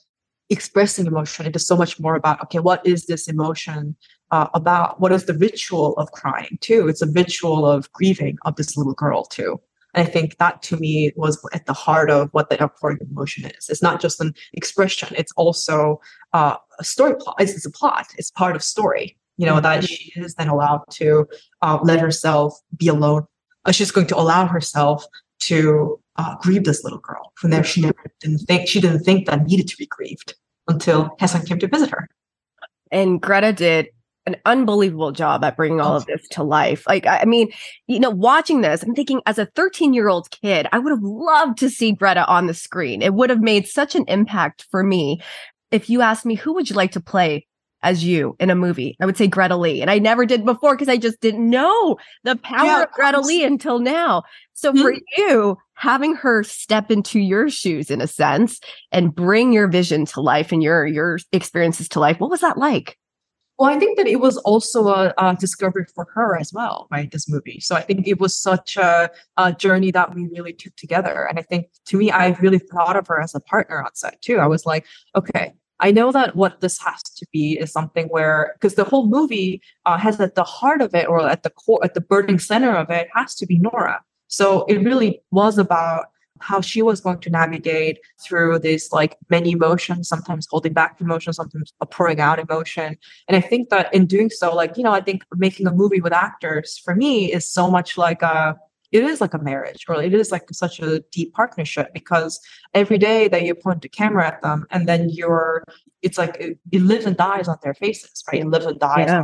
expressing 0.49 1.05
emotion. 1.05 1.45
It 1.45 1.55
is 1.55 1.67
so 1.67 1.75
much 1.75 1.99
more 1.99 2.15
about 2.15 2.41
okay, 2.43 2.59
what 2.59 2.85
is 2.85 3.05
this 3.05 3.27
emotion 3.27 3.95
uh, 4.33 4.47
about 4.55 4.99
what 4.99 5.11
is 5.11 5.25
the 5.25 5.35
ritual 5.35 5.93
of 5.97 6.11
crying 6.11 6.57
too. 6.59 6.87
It's 6.87 7.03
a 7.03 7.11
ritual 7.11 7.67
of 7.67 7.91
grieving 7.93 8.39
of 8.45 8.55
this 8.55 8.75
little 8.75 8.95
girl 8.95 9.25
too. 9.25 9.61
And 9.93 10.07
I 10.07 10.09
think 10.09 10.37
that 10.37 10.63
to 10.63 10.77
me 10.77 11.11
was 11.15 11.39
at 11.53 11.67
the 11.67 11.73
heart 11.73 12.09
of 12.09 12.29
what 12.31 12.49
the 12.49 12.59
outpouring 12.59 12.97
of 12.99 13.11
emotion 13.11 13.45
is. 13.45 13.69
It's 13.69 13.83
not 13.83 14.01
just 14.01 14.19
an 14.19 14.33
expression, 14.53 15.09
it's 15.15 15.31
also 15.33 16.01
uh, 16.33 16.57
a 16.79 16.83
story 16.83 17.13
plot. 17.19 17.35
It's, 17.39 17.53
it's, 17.53 17.67
a 17.67 17.69
plot, 17.69 18.07
it's 18.17 18.31
part 18.31 18.55
of 18.55 18.63
story, 18.63 19.15
you 19.37 19.45
know, 19.45 19.59
that 19.59 19.83
she 19.83 20.11
is 20.15 20.33
then 20.33 20.47
allowed 20.47 20.81
to 20.93 21.27
uh, 21.61 21.77
let 21.83 21.99
herself 21.99 22.59
be 22.75 22.87
alone. 22.87 23.27
Uh, 23.65 23.71
she's 23.71 23.91
going 23.91 24.07
to 24.07 24.17
allow 24.17 24.47
herself 24.47 25.05
to 25.41 25.99
uh, 26.17 26.35
grieve 26.41 26.63
this 26.63 26.83
little 26.83 26.99
girl. 26.99 27.31
From 27.35 27.49
there, 27.49 27.63
she 27.63 27.81
never 27.81 27.95
didn't 28.19 28.39
think, 28.39 28.67
she 28.67 28.79
didn't 28.79 29.03
think 29.03 29.27
that 29.27 29.45
needed 29.45 29.67
to 29.69 29.77
be 29.77 29.87
grieved 29.87 30.35
until 30.67 31.15
Hae 31.19 31.27
Sung 31.27 31.45
came 31.45 31.59
to 31.59 31.67
visit 31.67 31.89
her. 31.89 32.07
And 32.91 33.21
Greta 33.21 33.53
did 33.53 33.87
an 34.25 34.37
unbelievable 34.45 35.11
job 35.11 35.43
at 35.43 35.57
bringing 35.57 35.81
all 35.81 35.97
of 35.97 36.05
this 36.05 36.25
to 36.29 36.43
life. 36.43 36.85
Like, 36.87 37.05
I 37.05 37.25
mean, 37.25 37.51
you 37.87 37.99
know, 37.99 38.09
watching 38.09 38.61
this, 38.61 38.81
I'm 38.81 38.95
thinking 38.95 39.21
as 39.25 39.37
a 39.37 39.47
13 39.47 39.93
year 39.93 40.07
old 40.07 40.29
kid, 40.31 40.67
I 40.71 40.79
would 40.79 40.91
have 40.91 41.03
loved 41.03 41.57
to 41.59 41.69
see 41.69 41.91
Greta 41.91 42.25
on 42.27 42.47
the 42.47 42.53
screen. 42.53 43.01
It 43.01 43.13
would 43.13 43.29
have 43.29 43.41
made 43.41 43.67
such 43.67 43.95
an 43.95 44.05
impact 44.07 44.65
for 44.71 44.83
me. 44.83 45.21
If 45.71 45.89
you 45.89 46.01
asked 46.01 46.25
me, 46.25 46.35
who 46.35 46.53
would 46.53 46.69
you 46.69 46.75
like 46.75 46.91
to 46.91 47.01
play 47.01 47.47
as 47.83 48.03
you 48.03 48.35
in 48.39 48.49
a 48.49 48.55
movie? 48.55 48.97
I 48.99 49.05
would 49.05 49.17
say 49.17 49.27
Greta 49.27 49.55
Lee. 49.55 49.81
And 49.81 49.91
I 49.91 49.99
never 49.99 50.25
did 50.25 50.45
before 50.45 50.73
because 50.73 50.89
I 50.89 50.97
just 50.97 51.21
didn't 51.21 51.49
know 51.49 51.97
the 52.23 52.35
power 52.35 52.65
yeah, 52.65 52.83
of 52.83 52.91
Greta 52.91 53.21
Lee 53.21 53.43
until 53.43 53.79
now. 53.79 54.23
So 54.53 54.71
mm-hmm. 54.71 54.81
for 54.81 54.93
you, 55.17 55.57
having 55.75 56.15
her 56.15 56.43
step 56.43 56.89
into 56.89 57.19
your 57.19 57.49
shoes 57.49 57.91
in 57.91 58.01
a 58.01 58.07
sense 58.07 58.59
and 58.91 59.13
bring 59.13 59.53
your 59.53 59.67
vision 59.67 60.05
to 60.07 60.21
life 60.21 60.51
and 60.51 60.63
your 60.63 60.85
your 60.85 61.19
experiences 61.31 61.89
to 61.89 61.99
life, 61.99 62.19
what 62.19 62.29
was 62.29 62.41
that 62.41 62.57
like? 62.57 62.97
Well, 63.59 63.69
I 63.69 63.77
think 63.77 63.97
that 63.97 64.07
it 64.07 64.19
was 64.19 64.37
also 64.37 64.87
a, 64.87 65.13
a, 65.17 65.35
discovery 65.35 65.85
for 65.93 66.07
her 66.15 66.35
as 66.35 66.51
well, 66.51 66.87
right? 66.89 67.11
This 67.11 67.29
movie. 67.29 67.59
So 67.59 67.75
I 67.75 67.81
think 67.81 68.07
it 68.07 68.19
was 68.19 68.35
such 68.35 68.77
a, 68.77 69.11
a, 69.37 69.53
journey 69.53 69.91
that 69.91 70.15
we 70.15 70.27
really 70.33 70.53
took 70.53 70.75
together. 70.75 71.27
And 71.29 71.37
I 71.37 71.43
think 71.43 71.67
to 71.85 71.97
me, 71.97 72.09
I 72.09 72.29
really 72.41 72.57
thought 72.57 72.95
of 72.95 73.05
her 73.07 73.21
as 73.21 73.35
a 73.35 73.39
partner 73.39 73.83
on 73.83 73.93
set 73.93 74.19
too. 74.21 74.39
I 74.39 74.47
was 74.47 74.65
like, 74.65 74.85
okay, 75.15 75.53
I 75.83 75.91
know 75.91 76.13
that 76.13 76.35
what 76.37 76.61
this 76.61 76.79
has 76.79 77.03
to 77.03 77.25
be 77.33 77.57
is 77.59 77.69
something 77.71 78.07
where, 78.07 78.55
because 78.55 78.75
the 78.75 78.85
whole 78.85 79.05
movie 79.05 79.61
uh, 79.85 79.97
has 79.97 80.19
at 80.21 80.35
the 80.35 80.45
heart 80.45 80.81
of 80.81 80.95
it 80.95 81.09
or 81.09 81.27
at 81.27 81.43
the 81.43 81.49
core, 81.49 81.83
at 81.83 81.93
the 81.93 81.99
burning 81.99 82.39
center 82.39 82.73
of 82.73 82.89
it 82.89 83.09
has 83.13 83.35
to 83.35 83.45
be 83.45 83.59
Nora. 83.59 84.01
So 84.29 84.63
it 84.65 84.77
really 84.77 85.21
was 85.31 85.57
about 85.57 86.05
how 86.39 86.61
she 86.61 86.81
was 86.81 87.01
going 87.01 87.19
to 87.19 87.29
navigate 87.29 87.99
through 88.21 88.59
this 88.59 88.93
like 88.93 89.17
many 89.29 89.51
emotions, 89.51 90.07
sometimes 90.07 90.47
holding 90.49 90.71
back 90.71 91.01
emotion, 91.01 91.33
sometimes 91.33 91.73
pouring 91.91 92.21
out 92.21 92.39
emotion. 92.39 92.97
And 93.27 93.35
I 93.35 93.41
think 93.41 93.69
that 93.69 93.93
in 93.93 94.05
doing 94.05 94.29
so, 94.29 94.55
like, 94.55 94.77
you 94.77 94.83
know, 94.83 94.93
I 94.93 95.01
think 95.01 95.23
making 95.35 95.67
a 95.67 95.73
movie 95.73 95.99
with 95.99 96.13
actors 96.13 96.77
for 96.83 96.95
me 96.95 97.31
is 97.31 97.47
so 97.47 97.69
much 97.69 97.97
like 97.97 98.21
a 98.21 98.57
it 98.93 99.03
is 99.03 99.19
like 99.19 99.33
a 99.33 99.39
marriage 99.39 99.85
or 99.89 100.01
it 100.01 100.13
is 100.13 100.31
like 100.31 100.45
such 100.51 100.79
a 100.79 101.01
deep 101.11 101.33
partnership 101.33 101.93
because 101.93 102.39
every 102.73 102.97
day 102.97 103.27
that 103.27 103.43
you 103.43 103.53
point 103.53 103.81
the 103.81 103.89
camera 103.89 104.27
at 104.27 104.41
them 104.41 104.65
and 104.71 104.87
then 104.87 105.09
you're 105.09 105.65
it's 106.01 106.17
like 106.17 106.37
it, 106.39 106.57
it 106.71 106.81
lives 106.81 107.05
and 107.05 107.17
dies 107.17 107.47
on 107.47 107.57
their 107.63 107.73
faces 107.73 108.23
right 108.31 108.41
it 108.41 108.47
lives 108.47 108.65
and 108.65 108.79
dies 108.79 109.07
yeah 109.07 109.23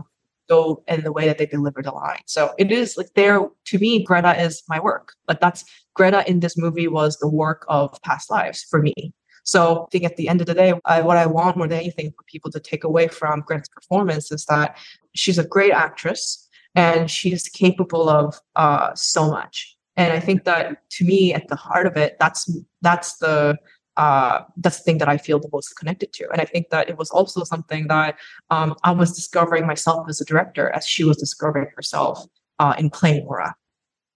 go 0.50 0.84
in 0.88 1.04
the 1.04 1.12
way 1.12 1.28
that 1.28 1.38
they 1.38 1.46
deliver 1.46 1.82
the 1.82 1.92
line. 1.92 2.22
So 2.26 2.54
it 2.58 2.72
is 2.72 2.98
like 2.98 3.14
there 3.16 3.40
to 3.66 3.80
me, 3.80 4.04
Greta 4.04 4.42
is 4.42 4.64
my 4.68 4.80
work. 4.80 5.14
Like 5.28 5.40
that's 5.40 5.64
Greta 5.94 6.28
in 6.30 6.42
this 6.42 6.58
movie 6.58 6.88
was 6.88 7.18
the 7.18 7.30
work 7.30 7.66
of 7.70 8.02
past 8.02 8.30
lives 8.30 8.66
for 8.70 8.82
me. 8.82 9.14
So 9.44 9.84
I 9.84 9.86
think 9.92 10.04
at 10.04 10.18
the 10.18 10.28
end 10.28 10.42
of 10.42 10.48
the 10.48 10.54
day, 10.54 10.74
I, 10.86 11.02
what 11.02 11.18
I 11.18 11.26
want 11.26 11.58
more 11.58 11.68
than 11.68 11.80
anything 11.80 12.12
for 12.12 12.24
people 12.28 12.52
to 12.52 12.60
take 12.60 12.84
away 12.84 13.08
from 13.08 13.42
Greta's 13.42 13.70
performance 13.70 14.32
is 14.32 14.46
that 14.46 14.78
she's 15.16 15.40
a 15.40 15.48
great 15.48 15.72
actress 15.72 16.49
and 16.76 17.10
she's 17.10 17.48
capable 17.48 18.10
of 18.10 18.40
uh, 18.56 18.94
so 18.96 19.30
much. 19.30 19.76
And 19.98 20.14
I 20.14 20.20
think 20.20 20.46
that 20.46 20.90
to 20.92 21.06
me, 21.06 21.34
at 21.34 21.48
the 21.50 21.56
heart 21.56 21.86
of 21.86 21.98
it, 21.98 22.16
that's 22.20 22.50
that's 22.82 23.18
the 23.18 23.58
uh, 23.98 24.44
that's 24.56 24.78
the 24.78 24.84
thing 24.84 24.98
that 25.00 25.10
I 25.10 25.18
feel 25.18 25.40
the 25.40 25.50
most 25.52 25.76
connected 25.78 26.14
to. 26.14 26.30
And 26.32 26.40
I 26.40 26.46
think 26.46 26.70
that 26.70 26.90
it 26.90 26.98
was 26.98 27.10
also 27.10 27.44
something 27.44 27.88
that 27.88 28.18
um, 28.50 28.76
I 28.86 28.92
was 28.92 29.14
discovering 29.14 29.68
myself 29.68 30.08
as 30.08 30.22
a 30.22 30.26
director 30.26 30.70
as 30.70 30.88
she 30.88 31.04
was 31.04 31.18
discovering 31.18 31.68
herself 31.76 32.24
uh, 32.60 32.76
in 32.78 32.90
playing 32.90 33.26
Nora. 33.26 33.56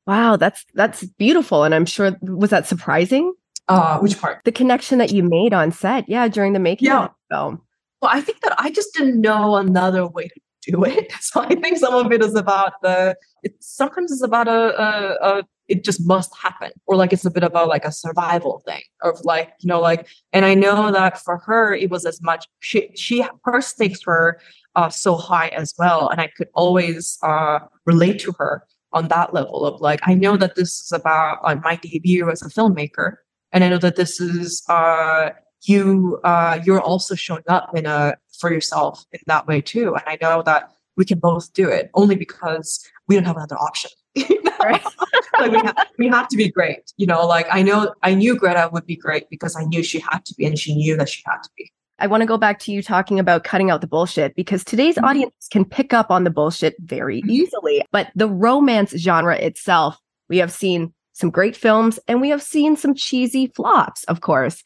Wow, 0.08 0.38
that's 0.38 0.66
that's 0.74 1.04
beautiful. 1.04 1.64
And 1.64 1.76
I'm 1.76 1.86
sure 1.86 2.18
was 2.22 2.50
that 2.52 2.66
surprising? 2.66 3.34
Uh, 3.68 4.00
which 4.00 4.20
part? 4.20 4.40
The 4.46 4.52
connection 4.52 5.00
that 5.00 5.12
you 5.12 5.24
made 5.24 5.54
on 5.54 5.72
set, 5.72 6.08
yeah, 6.08 6.28
during 6.28 6.54
the 6.54 6.60
making 6.60 6.88
yeah. 6.88 7.06
of 7.06 7.12
the 7.30 7.36
film. 7.36 7.62
Well, 8.02 8.12
I 8.14 8.22
think 8.22 8.42
that 8.42 8.54
I 8.58 8.70
just 8.70 8.94
didn't 8.94 9.22
know 9.22 9.56
another 9.56 10.06
way 10.06 10.28
to 10.28 10.42
do 10.66 10.84
it. 10.84 11.12
So 11.22 11.42
I 11.42 11.56
think 11.56 11.78
some 11.78 11.94
of 11.94 12.12
it 12.12 12.22
is 12.22 12.36
about 12.36 12.74
the. 12.82 13.16
It 13.44 13.56
sometimes 13.60 14.12
it's 14.12 14.24
about 14.24 14.48
a, 14.48 14.82
a, 14.82 15.40
a 15.40 15.44
it 15.68 15.84
just 15.84 16.06
must 16.06 16.36
happen 16.38 16.72
or 16.88 16.96
like 16.96 17.14
it's 17.14 17.26
a 17.26 17.32
bit 17.32 17.44
about 17.44 17.68
like 17.68 17.86
a 17.86 17.92
survival 17.92 18.62
thing 18.66 18.82
of 19.02 19.20
like 19.24 19.54
you 19.60 19.68
know 19.68 19.80
like 19.80 20.08
and 20.34 20.46
i 20.46 20.54
know 20.54 20.92
that 20.92 21.18
for 21.18 21.38
her 21.38 21.74
it 21.74 21.90
was 21.90 22.06
as 22.06 22.22
much 22.22 22.48
she 22.60 22.90
she 22.96 23.26
her 23.46 23.62
stakes 23.62 24.06
were 24.06 24.40
uh, 24.76 24.90
so 24.90 25.16
high 25.16 25.48
as 25.50 25.74
well 25.78 26.10
and 26.10 26.20
i 26.20 26.28
could 26.36 26.48
always 26.54 27.18
uh, 27.24 27.60
relate 27.86 28.20
to 28.20 28.34
her 28.38 28.66
on 28.92 29.08
that 29.08 29.34
level 29.34 29.66
of 29.66 29.80
like 29.82 30.00
i 30.04 30.14
know 30.14 30.36
that 30.38 30.56
this 30.56 30.82
is 30.82 30.92
about 30.92 31.40
uh, 31.44 31.56
my 31.64 31.76
debut 31.78 32.30
as 32.30 32.42
a 32.42 32.50
filmmaker 32.50 33.16
and 33.52 33.64
i 33.64 33.70
know 33.70 33.78
that 33.78 33.96
this 33.96 34.20
is 34.20 34.64
uh 34.70 35.30
you 35.64 36.20
uh 36.24 36.60
you're 36.64 36.82
also 36.82 37.16
showing 37.16 37.44
up 37.48 37.76
in 37.76 37.86
a 37.86 38.16
for 38.40 38.52
yourself 38.52 39.06
in 39.12 39.20
that 39.28 39.48
way 39.48 39.62
too 39.62 39.96
and 39.96 40.04
i 40.08 40.18
know 40.22 40.42
that 40.42 40.72
we 40.96 41.06
can 41.06 41.20
both 41.20 41.52
do 41.54 41.68
it 41.68 41.90
only 41.94 42.16
because 42.16 42.88
we 43.08 43.16
don't 43.16 43.26
have 43.26 43.38
another 43.38 43.58
option 43.58 43.90
you 44.16 44.44
know? 44.44 44.52
right. 44.62 44.84
like 45.40 45.52
we, 45.52 45.58
ha- 45.60 45.86
we 45.98 46.08
have 46.08 46.28
to 46.28 46.38
be 46.38 46.50
great 46.50 46.92
you 46.98 47.06
know 47.06 47.26
like 47.26 47.48
i 47.52 47.62
know 47.62 47.94
i 48.04 48.14
knew 48.14 48.36
greta 48.36 48.70
would 48.72 48.86
be 48.86 48.96
great 48.96 49.30
because 49.30 49.56
i 49.56 49.64
knew 49.66 49.84
she 49.84 50.00
had 50.00 50.24
to 50.26 50.34
be 50.36 50.46
and 50.46 50.60
she 50.60 50.76
knew 50.76 50.96
that 50.98 51.10
she 51.10 51.22
had 51.26 51.42
to 51.42 51.50
be 51.58 51.72
I 52.00 52.08
want 52.08 52.20
to 52.20 52.28
go 52.28 52.38
back 52.38 52.60
to 52.60 52.72
you 52.72 52.82
talking 52.82 53.20
about 53.20 53.44
cutting 53.44 53.70
out 53.70 53.80
the 53.80 53.88
bullshit 53.88 54.36
because 54.36 54.64
today's 54.64 54.96
mm-hmm. 54.96 55.06
audience 55.06 55.48
can 55.52 55.64
pick 55.64 55.94
up 55.94 56.10
on 56.12 56.24
the 56.24 56.32
bullshit 56.32 56.76
very 56.80 57.22
mm-hmm. 57.22 57.30
easily. 57.30 57.82
But 57.92 58.10
the 58.16 58.28
romance 58.28 58.92
genre 58.98 59.38
itself, 59.38 59.98
we 60.28 60.40
have 60.40 60.52
seen 60.52 60.94
some 61.14 61.30
great 61.30 61.56
films 61.56 62.00
and 62.08 62.20
we 62.20 62.30
have 62.30 62.42
seen 62.42 62.76
some 62.76 62.96
cheesy 62.96 63.48
flops, 63.48 64.04
of 64.06 64.22
course. 64.22 64.64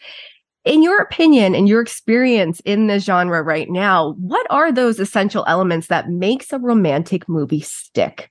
In 0.67 0.83
your 0.83 1.00
opinion 1.00 1.55
and 1.55 1.69
your 1.69 1.81
experience 1.81 2.62
in 2.65 2.88
the 2.88 3.00
genre 3.00 3.41
right 3.41 3.69
now, 3.69 4.15
what 4.19 4.45
are 4.50 4.69
those 4.69 5.00
essential 5.00 5.45
elements 5.47 5.88
that 5.88 6.09
makes 6.09 6.51
a 6.51 6.59
romantic 6.59 7.29
movie 7.29 7.62
stick? 7.62 8.29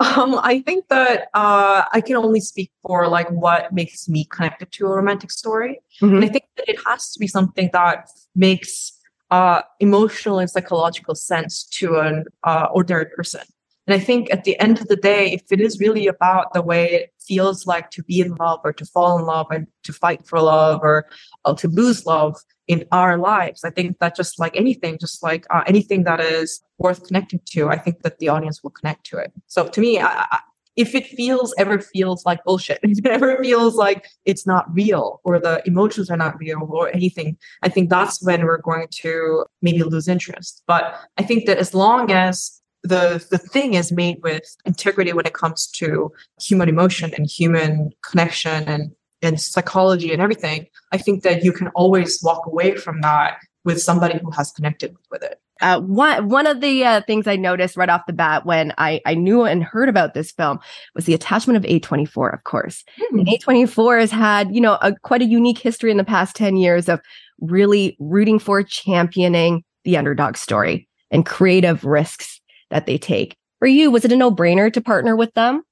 Um, 0.00 0.38
I 0.42 0.60
think 0.60 0.88
that 0.88 1.28
uh, 1.32 1.84
I 1.92 2.02
can 2.02 2.16
only 2.16 2.40
speak 2.40 2.70
for 2.82 3.08
like 3.08 3.30
what 3.30 3.72
makes 3.72 4.06
me 4.06 4.26
connected 4.26 4.70
to 4.72 4.86
a 4.86 4.90
romantic 4.90 5.30
story, 5.30 5.80
mm-hmm. 6.02 6.16
and 6.16 6.24
I 6.26 6.28
think 6.28 6.44
that 6.58 6.68
it 6.68 6.78
has 6.86 7.10
to 7.12 7.18
be 7.18 7.26
something 7.26 7.70
that 7.72 8.10
makes 8.34 8.92
uh, 9.30 9.62
emotional 9.78 10.40
and 10.40 10.50
psychological 10.50 11.14
sense 11.14 11.64
to 11.78 12.00
an 12.00 12.24
uh, 12.44 12.66
ordinary 12.70 13.06
person. 13.16 13.42
And 13.90 14.00
I 14.00 14.04
think 14.04 14.32
at 14.32 14.44
the 14.44 14.56
end 14.60 14.80
of 14.80 14.86
the 14.86 14.94
day, 14.94 15.32
if 15.32 15.50
it 15.50 15.60
is 15.60 15.80
really 15.80 16.06
about 16.06 16.52
the 16.52 16.62
way 16.62 16.92
it 16.92 17.12
feels 17.18 17.66
like 17.66 17.90
to 17.90 18.04
be 18.04 18.20
in 18.20 18.36
love 18.36 18.60
or 18.62 18.72
to 18.72 18.84
fall 18.84 19.18
in 19.18 19.24
love 19.24 19.48
and 19.50 19.66
to 19.82 19.92
fight 19.92 20.24
for 20.24 20.40
love 20.40 20.78
or, 20.84 21.06
or 21.44 21.56
to 21.56 21.66
lose 21.66 22.06
love 22.06 22.36
in 22.68 22.84
our 22.92 23.18
lives, 23.18 23.64
I 23.64 23.70
think 23.70 23.98
that 23.98 24.14
just 24.14 24.38
like 24.38 24.54
anything, 24.54 24.96
just 25.00 25.24
like 25.24 25.44
uh, 25.50 25.64
anything 25.66 26.04
that 26.04 26.20
is 26.20 26.62
worth 26.78 27.04
connecting 27.04 27.40
to, 27.46 27.68
I 27.68 27.78
think 27.78 28.02
that 28.02 28.20
the 28.20 28.28
audience 28.28 28.62
will 28.62 28.70
connect 28.70 29.06
to 29.06 29.16
it. 29.16 29.32
So 29.48 29.66
to 29.66 29.80
me, 29.80 29.98
I, 29.98 30.24
I, 30.30 30.38
if 30.76 30.94
it 30.94 31.08
feels 31.08 31.52
ever 31.58 31.80
feels 31.80 32.24
like 32.24 32.44
bullshit, 32.44 32.78
if 32.84 33.04
it 33.04 33.10
ever 33.10 33.42
feels 33.42 33.74
like 33.74 34.06
it's 34.24 34.46
not 34.46 34.72
real 34.72 35.20
or 35.24 35.40
the 35.40 35.62
emotions 35.66 36.12
are 36.12 36.16
not 36.16 36.38
real 36.38 36.62
or 36.70 36.94
anything, 36.94 37.36
I 37.64 37.70
think 37.70 37.90
that's 37.90 38.22
when 38.22 38.44
we're 38.44 38.62
going 38.62 38.86
to 39.02 39.46
maybe 39.62 39.82
lose 39.82 40.06
interest. 40.06 40.62
But 40.68 40.94
I 41.18 41.24
think 41.24 41.46
that 41.46 41.58
as 41.58 41.74
long 41.74 42.12
as 42.12 42.59
the 42.82 43.24
the 43.30 43.38
thing 43.38 43.74
is 43.74 43.92
made 43.92 44.18
with 44.22 44.56
integrity 44.64 45.12
when 45.12 45.26
it 45.26 45.34
comes 45.34 45.66
to 45.66 46.10
human 46.40 46.68
emotion 46.68 47.12
and 47.14 47.26
human 47.26 47.90
connection 48.08 48.64
and 48.64 48.92
and 49.22 49.40
psychology 49.40 50.12
and 50.12 50.22
everything 50.22 50.66
i 50.92 50.98
think 50.98 51.22
that 51.22 51.44
you 51.44 51.52
can 51.52 51.68
always 51.68 52.20
walk 52.22 52.46
away 52.46 52.76
from 52.76 53.00
that 53.02 53.38
with 53.64 53.80
somebody 53.80 54.18
who 54.18 54.30
has 54.30 54.50
connected 54.52 54.96
with 55.10 55.22
it 55.22 55.40
uh, 55.60 55.78
one 55.80 56.28
one 56.28 56.46
of 56.46 56.62
the 56.62 56.84
uh, 56.84 57.02
things 57.06 57.26
I 57.26 57.36
noticed 57.36 57.76
right 57.76 57.90
off 57.90 58.06
the 58.06 58.14
bat 58.14 58.46
when 58.46 58.72
I, 58.78 59.00
I 59.04 59.14
knew 59.14 59.44
and 59.44 59.62
heard 59.62 59.90
about 59.90 60.14
this 60.14 60.32
film 60.32 60.58
was 60.94 61.04
the 61.04 61.12
attachment 61.12 61.58
of 61.58 61.64
A24, 61.64 62.32
of 62.32 62.44
course. 62.44 62.82
Hmm. 62.98 63.20
A24 63.20 64.00
has 64.00 64.10
had, 64.10 64.54
you 64.54 64.60
know, 64.62 64.78
a, 64.80 64.94
quite 65.02 65.20
a 65.20 65.26
unique 65.26 65.58
history 65.58 65.90
in 65.90 65.98
the 65.98 66.04
past 66.04 66.34
10 66.34 66.56
years 66.56 66.88
of 66.88 67.00
really 67.40 67.94
rooting 68.00 68.38
for 68.38 68.62
championing 68.62 69.62
the 69.84 69.98
underdog 69.98 70.38
story 70.38 70.88
and 71.10 71.26
creative 71.26 71.84
risks 71.84 72.39
that 72.70 72.86
they 72.86 72.98
take. 72.98 73.36
For 73.58 73.68
you, 73.68 73.90
was 73.90 74.04
it 74.04 74.12
a 74.12 74.16
no 74.16 74.30
brainer 74.30 74.72
to 74.72 74.80
partner 74.80 75.14
with 75.14 75.34
them? 75.34 75.62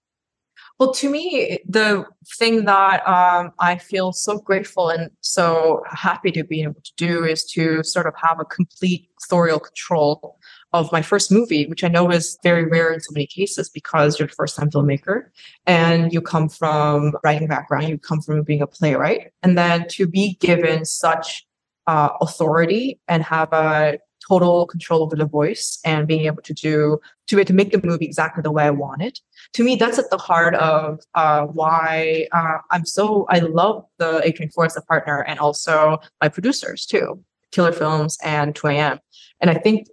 Well, 0.78 0.92
to 0.94 1.10
me, 1.10 1.58
the 1.66 2.04
thing 2.38 2.64
that 2.66 3.06
um, 3.08 3.52
I 3.58 3.78
feel 3.78 4.12
so 4.12 4.38
grateful 4.38 4.90
and 4.90 5.10
so 5.22 5.82
happy 5.90 6.30
to 6.32 6.44
be 6.44 6.62
able 6.62 6.80
to 6.80 6.92
do 6.96 7.24
is 7.24 7.44
to 7.52 7.82
sort 7.82 8.06
of 8.06 8.14
have 8.16 8.38
a 8.38 8.44
complete 8.44 9.08
authorial 9.20 9.58
control 9.58 10.38
of 10.72 10.92
my 10.92 11.02
first 11.02 11.32
movie, 11.32 11.66
which 11.66 11.82
I 11.82 11.88
know 11.88 12.10
is 12.12 12.38
very 12.44 12.64
rare 12.64 12.92
in 12.92 13.00
so 13.00 13.10
many 13.12 13.26
cases 13.26 13.68
because 13.68 14.18
you're 14.18 14.28
a 14.28 14.32
first 14.32 14.54
time 14.54 14.70
filmmaker 14.70 15.24
and 15.66 16.12
you 16.12 16.20
come 16.20 16.48
from 16.48 17.12
writing 17.24 17.48
background, 17.48 17.88
you 17.88 17.98
come 17.98 18.20
from 18.20 18.42
being 18.44 18.62
a 18.62 18.66
playwright, 18.66 19.32
and 19.42 19.58
then 19.58 19.88
to 19.88 20.06
be 20.06 20.36
given 20.40 20.84
such 20.84 21.44
uh, 21.88 22.10
authority 22.20 23.00
and 23.08 23.24
have 23.24 23.52
a 23.52 23.98
total 24.28 24.66
control 24.66 25.02
over 25.02 25.16
the 25.16 25.24
voice 25.24 25.78
and 25.84 26.06
being 26.06 26.26
able 26.26 26.42
to 26.42 26.54
do 26.54 27.00
to 27.26 27.42
to 27.42 27.52
make 27.52 27.72
the 27.72 27.80
movie 27.82 28.04
exactly 28.04 28.42
the 28.42 28.52
way 28.52 28.64
I 28.64 28.70
want 28.70 29.02
it. 29.02 29.20
To 29.54 29.64
me, 29.64 29.76
that's 29.76 29.98
at 29.98 30.10
the 30.10 30.18
heart 30.18 30.54
of 30.54 31.00
uh, 31.14 31.46
why 31.46 32.26
uh, 32.32 32.58
I'm 32.70 32.84
so 32.84 33.26
I 33.28 33.38
love 33.38 33.84
the 33.98 34.20
A24 34.26 34.66
as 34.66 34.76
a 34.76 34.82
partner 34.82 35.22
and 35.22 35.38
also 35.38 35.98
my 36.20 36.28
producers 36.28 36.86
too, 36.86 37.22
Killer 37.52 37.72
Films 37.72 38.18
and 38.22 38.54
2AM. 38.54 38.98
And 39.40 39.50
I 39.50 39.54
think 39.54 39.88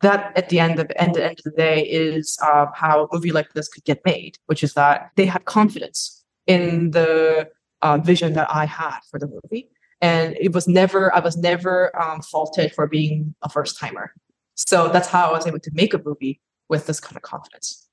that 0.00 0.32
at 0.36 0.48
the 0.48 0.60
end 0.60 0.78
of 0.78 0.90
end, 0.96 1.16
end 1.16 1.38
of 1.38 1.44
the 1.44 1.50
day 1.56 1.82
is 1.82 2.38
uh, 2.42 2.66
how 2.74 3.04
a 3.04 3.08
movie 3.12 3.32
like 3.32 3.52
this 3.54 3.68
could 3.68 3.84
get 3.84 4.04
made, 4.04 4.38
which 4.46 4.62
is 4.62 4.74
that 4.74 5.10
they 5.16 5.26
had 5.26 5.44
confidence 5.44 6.24
in 6.46 6.92
the 6.92 7.48
uh, 7.82 7.98
vision 7.98 8.32
that 8.34 8.48
I 8.50 8.64
had 8.64 9.00
for 9.10 9.18
the 9.18 9.26
movie 9.26 9.70
and 10.00 10.36
it 10.40 10.52
was 10.52 10.68
never 10.68 11.14
i 11.14 11.20
was 11.20 11.36
never 11.36 11.94
um, 12.00 12.20
faulted 12.22 12.72
for 12.74 12.86
being 12.86 13.34
a 13.42 13.48
first 13.48 13.78
timer. 13.78 14.12
So 14.54 14.88
that's 14.88 15.08
how 15.08 15.30
i 15.30 15.32
was 15.32 15.46
able 15.46 15.60
to 15.60 15.70
make 15.72 15.94
a 15.94 16.02
movie 16.04 16.40
with 16.68 16.86
this 16.86 17.00
kind 17.00 17.16
of 17.16 17.22
confidence. 17.22 17.88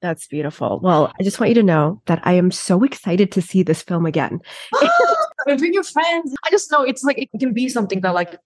That's 0.00 0.26
beautiful. 0.26 0.80
Well 0.82 1.12
i 1.18 1.22
just 1.22 1.40
want 1.40 1.50
you 1.50 1.54
to 1.56 1.62
know 1.62 2.02
that 2.06 2.20
i 2.24 2.32
am 2.32 2.50
so 2.50 2.82
excited 2.82 3.32
to 3.32 3.42
see 3.42 3.62
this 3.62 3.82
film 3.82 4.06
again. 4.06 4.40
Bring 5.46 5.74
your 5.74 5.84
friends. 5.84 6.34
I 6.44 6.50
just 6.50 6.70
know 6.70 6.82
it's 6.82 7.04
like 7.04 7.18
it 7.18 7.28
can 7.38 7.52
be 7.52 7.68
something 7.68 8.00
that 8.00 8.14
like 8.14 8.38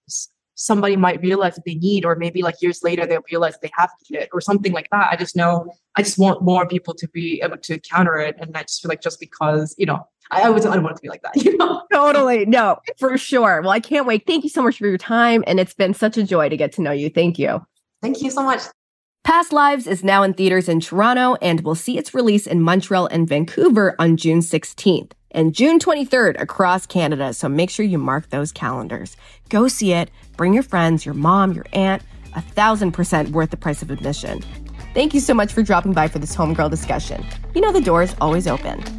somebody 0.55 0.97
might 0.97 1.21
realize 1.21 1.55
that 1.55 1.63
they 1.65 1.75
need 1.75 2.03
or 2.03 2.17
maybe 2.17 2.41
like 2.41 2.55
years 2.61 2.83
later 2.83 3.05
they'll 3.05 3.23
realize 3.31 3.57
they 3.61 3.71
have 3.77 3.89
it 4.09 4.27
or 4.33 4.41
something 4.41 4.73
like 4.73 4.89
that. 4.91 5.07
I 5.09 5.15
just 5.15 5.35
know 5.35 5.71
i 5.95 6.01
just 6.01 6.17
want 6.17 6.41
more 6.41 6.67
people 6.67 6.93
to 6.93 7.07
be 7.09 7.41
able 7.41 7.57
to 7.57 7.79
counter 7.79 8.17
it. 8.17 8.35
And 8.39 8.55
i 8.55 8.61
just 8.63 8.81
feel 8.81 8.89
like 8.89 9.01
just 9.01 9.19
because 9.19 9.73
you 9.77 9.85
know 9.85 10.05
I 10.31 10.43
always 10.43 10.65
I 10.65 10.77
want 10.77 10.91
it 10.91 10.95
to 10.97 11.01
be 11.01 11.09
like 11.09 11.21
that, 11.23 11.35
you 11.43 11.57
know? 11.57 11.83
Totally. 11.91 12.45
No, 12.45 12.79
for 12.97 13.17
sure. 13.17 13.61
Well, 13.61 13.71
I 13.71 13.79
can't 13.79 14.05
wait. 14.05 14.25
Thank 14.27 14.43
you 14.43 14.49
so 14.49 14.61
much 14.61 14.77
for 14.77 14.87
your 14.87 14.97
time. 14.97 15.43
And 15.47 15.59
it's 15.59 15.73
been 15.73 15.93
such 15.93 16.17
a 16.17 16.23
joy 16.23 16.49
to 16.49 16.57
get 16.57 16.71
to 16.73 16.81
know 16.81 16.91
you. 16.91 17.09
Thank 17.09 17.39
you. 17.39 17.65
Thank 18.01 18.21
you 18.21 18.31
so 18.31 18.43
much. 18.43 18.61
Past 19.23 19.51
Lives 19.51 19.85
is 19.85 20.03
now 20.03 20.23
in 20.23 20.33
theaters 20.33 20.69
in 20.69 20.79
Toronto 20.79 21.35
and 21.41 21.61
will 21.61 21.75
see 21.75 21.97
its 21.97 22.13
release 22.13 22.47
in 22.47 22.61
Montreal 22.61 23.07
and 23.07 23.27
Vancouver 23.27 23.95
on 23.99 24.17
June 24.17 24.39
16th 24.39 25.11
and 25.31 25.53
June 25.53 25.77
23rd 25.77 26.41
across 26.41 26.85
Canada. 26.85 27.33
So 27.33 27.49
make 27.49 27.69
sure 27.69 27.85
you 27.85 27.97
mark 27.97 28.29
those 28.29 28.51
calendars. 28.51 29.17
Go 29.49 29.67
see 29.67 29.93
it. 29.93 30.09
Bring 30.37 30.53
your 30.53 30.63
friends, 30.63 31.05
your 31.05 31.15
mom, 31.15 31.53
your 31.53 31.65
aunt. 31.73 32.01
A 32.35 32.41
thousand 32.41 32.91
percent 32.91 33.29
worth 33.29 33.49
the 33.49 33.57
price 33.57 33.81
of 33.81 33.91
admission. 33.91 34.43
Thank 34.93 35.13
you 35.13 35.19
so 35.19 35.33
much 35.33 35.51
for 35.51 35.63
dropping 35.63 35.93
by 35.93 36.07
for 36.07 36.19
this 36.19 36.35
homegirl 36.35 36.69
discussion. 36.69 37.25
You 37.53 37.61
know 37.61 37.71
the 37.71 37.81
door 37.81 38.03
is 38.03 38.15
always 38.21 38.47
open. 38.47 38.98